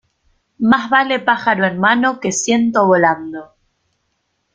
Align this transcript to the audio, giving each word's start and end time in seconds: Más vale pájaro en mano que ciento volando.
Más 0.57 0.89
vale 0.89 1.19
pájaro 1.19 1.63
en 1.67 1.79
mano 1.79 2.19
que 2.19 2.31
ciento 2.31 2.87
volando. 2.87 3.53